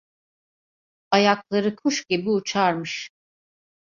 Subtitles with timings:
[1.11, 3.09] Ayakları kuş gibi uçarmış.